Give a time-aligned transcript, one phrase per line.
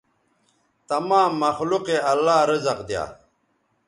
[0.89, 3.05] تمام مخلوق یے اللہ رزق دیا